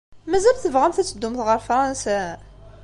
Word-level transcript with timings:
Mazal 0.29 0.57
tebɣamt 0.57 0.97
ad 1.01 1.07
teddumt 1.07 1.39
ɣer 1.47 1.59
Fṛansa? 1.67 2.21